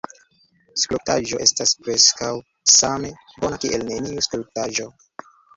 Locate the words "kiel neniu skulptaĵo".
3.67-4.91